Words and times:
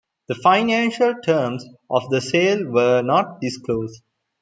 The 0.29 0.33
financial 0.33 1.13
terms 1.23 1.63
of 1.87 2.09
the 2.09 2.21
sale 2.21 2.65
were 2.65 3.03
not 3.03 3.39
disclosed. 3.39 4.01